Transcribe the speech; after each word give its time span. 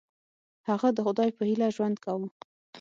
هغه 0.69 0.87
د 0.95 0.99
خدای 1.05 1.29
په 1.37 1.41
هیله 1.49 1.67
ژوند 1.75 1.95
کاوه. 2.05 2.27